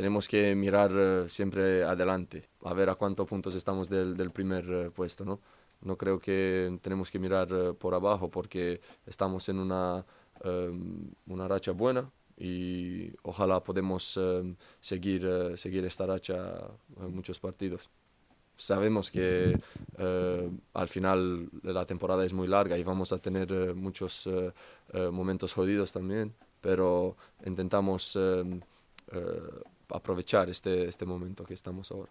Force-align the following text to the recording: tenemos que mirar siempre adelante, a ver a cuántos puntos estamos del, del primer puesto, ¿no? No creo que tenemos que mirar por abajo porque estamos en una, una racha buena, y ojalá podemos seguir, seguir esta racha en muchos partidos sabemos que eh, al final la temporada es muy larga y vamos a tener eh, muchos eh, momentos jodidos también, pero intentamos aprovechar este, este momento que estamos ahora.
tenemos 0.00 0.26
que 0.26 0.54
mirar 0.54 1.28
siempre 1.28 1.84
adelante, 1.84 2.48
a 2.64 2.72
ver 2.72 2.88
a 2.88 2.94
cuántos 2.94 3.26
puntos 3.26 3.54
estamos 3.54 3.90
del, 3.90 4.16
del 4.16 4.30
primer 4.30 4.90
puesto, 4.92 5.26
¿no? 5.26 5.40
No 5.82 5.96
creo 5.96 6.18
que 6.18 6.78
tenemos 6.80 7.10
que 7.10 7.18
mirar 7.18 7.74
por 7.74 7.92
abajo 7.92 8.30
porque 8.30 8.80
estamos 9.06 9.48
en 9.50 9.58
una, 9.58 10.04
una 11.26 11.48
racha 11.48 11.72
buena, 11.72 12.10
y 12.38 13.12
ojalá 13.22 13.62
podemos 13.62 14.18
seguir, 14.80 15.52
seguir 15.56 15.84
esta 15.84 16.06
racha 16.06 16.36
en 16.98 17.14
muchos 17.14 17.38
partidos 17.38 17.90
sabemos 18.60 19.10
que 19.10 19.58
eh, 19.98 20.50
al 20.74 20.88
final 20.88 21.48
la 21.62 21.86
temporada 21.86 22.24
es 22.24 22.32
muy 22.32 22.46
larga 22.46 22.76
y 22.76 22.84
vamos 22.84 23.12
a 23.12 23.18
tener 23.18 23.50
eh, 23.50 23.72
muchos 23.74 24.26
eh, 24.26 24.52
momentos 25.10 25.54
jodidos 25.54 25.92
también, 25.92 26.34
pero 26.60 27.16
intentamos 27.46 28.18
aprovechar 29.92 30.48
este, 30.48 30.88
este 30.88 31.04
momento 31.04 31.44
que 31.44 31.54
estamos 31.54 31.90
ahora. 31.92 32.08